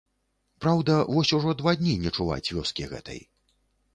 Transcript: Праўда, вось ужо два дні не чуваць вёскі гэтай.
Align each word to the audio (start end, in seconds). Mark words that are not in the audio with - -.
Праўда, 0.63 0.95
вось 1.17 1.33
ужо 1.39 1.53
два 1.59 1.73
дні 1.81 1.95
не 2.05 2.13
чуваць 2.17 2.51
вёскі 2.57 2.87
гэтай. 2.95 3.21